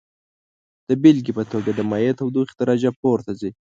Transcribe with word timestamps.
د 0.89 0.89
بیلګې 1.01 1.33
په 1.37 1.43
توګه 1.51 1.71
د 1.73 1.79
مایع 1.89 2.11
تودوخې 2.19 2.55
درجه 2.59 2.89
پورته 2.99 3.31
ځي. 3.39 3.51